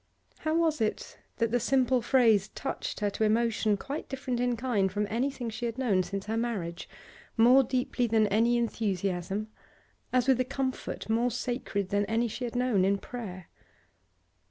[0.39, 4.91] How was it that the simple phrase touched her to emotion quite different in kind
[4.91, 6.89] from any thing she had known since her marriage,
[7.37, 9.49] more deeply than any enthusiasm,
[10.11, 13.47] as with a comfort more sacred than any she had known in prayer?